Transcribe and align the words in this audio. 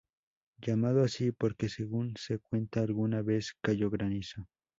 Llamado 0.57 1.03
así 1.03 1.31
porque 1.31 1.69
según 1.69 2.15
se 2.17 2.39
cuenta 2.39 2.79
alguna 2.79 3.21
vez 3.21 3.53
cayó 3.61 3.91
granizo. 3.91 4.49